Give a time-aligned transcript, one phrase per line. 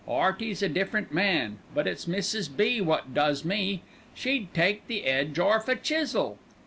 [0.09, 2.49] 'Earty's a different man; but it's Mrs.
[2.57, 2.81] B.
[2.81, 3.83] wot does me.
[4.15, 6.39] She'd take the edge orf a chisel.